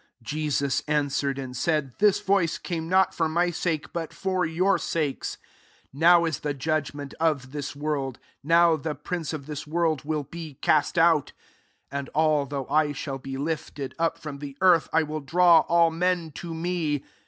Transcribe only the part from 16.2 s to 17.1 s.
to me."